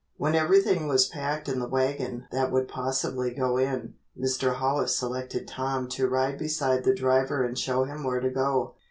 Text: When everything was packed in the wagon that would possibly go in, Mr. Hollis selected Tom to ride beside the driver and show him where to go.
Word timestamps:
When 0.17 0.33
everything 0.33 0.87
was 0.87 1.05
packed 1.05 1.47
in 1.47 1.59
the 1.59 1.67
wagon 1.69 2.25
that 2.31 2.51
would 2.51 2.67
possibly 2.67 3.29
go 3.29 3.57
in, 3.57 3.93
Mr. 4.19 4.55
Hollis 4.55 4.95
selected 4.95 5.47
Tom 5.47 5.87
to 5.89 6.07
ride 6.07 6.39
beside 6.39 6.83
the 6.85 6.95
driver 6.95 7.43
and 7.43 7.55
show 7.55 7.83
him 7.83 8.03
where 8.03 8.19
to 8.19 8.31
go. 8.31 8.73